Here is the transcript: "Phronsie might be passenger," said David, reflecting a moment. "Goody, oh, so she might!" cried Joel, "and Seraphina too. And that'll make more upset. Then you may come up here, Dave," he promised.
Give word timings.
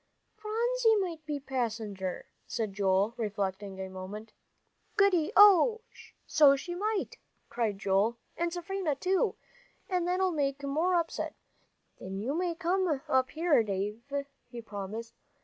"Phronsie 0.35 0.95
might 0.95 1.23
be 1.27 1.39
passenger," 1.39 2.25
said 2.47 2.73
David, 2.73 3.11
reflecting 3.17 3.79
a 3.79 3.87
moment. 3.87 4.33
"Goody, 4.97 5.31
oh, 5.35 5.81
so 6.25 6.55
she 6.55 6.73
might!" 6.73 7.19
cried 7.49 7.77
Joel, 7.77 8.17
"and 8.35 8.51
Seraphina 8.51 8.95
too. 8.95 9.35
And 9.87 10.07
that'll 10.07 10.31
make 10.31 10.63
more 10.63 10.95
upset. 10.95 11.35
Then 11.99 12.17
you 12.17 12.33
may 12.33 12.55
come 12.55 12.99
up 13.07 13.29
here, 13.29 13.61
Dave," 13.61 14.01
he 14.49 14.59
promised. 14.59 15.13